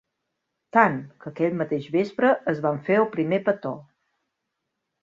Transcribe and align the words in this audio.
Tant, 0.77 0.95
que 1.25 1.29
aquell 1.33 1.53
mateix 1.59 1.91
vespre 1.99 2.33
es 2.55 2.65
van 2.65 2.83
fer 2.89 2.99
el 3.05 3.09
primer 3.19 3.43
petó. 3.51 3.77